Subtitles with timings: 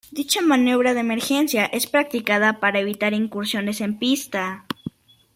[0.09, 4.65] Dicha maniobra de emergencia es practicada para evitar incursiones en pista.